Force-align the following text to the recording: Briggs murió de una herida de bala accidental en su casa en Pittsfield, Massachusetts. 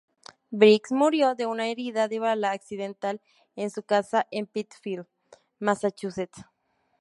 Briggs 0.51 0.91
murió 0.91 1.35
de 1.35 1.45
una 1.45 1.67
herida 1.67 2.07
de 2.07 2.17
bala 2.17 2.53
accidental 2.53 3.21
en 3.55 3.69
su 3.69 3.83
casa 3.83 4.25
en 4.31 4.47
Pittsfield, 4.47 5.05
Massachusetts. 5.59 6.41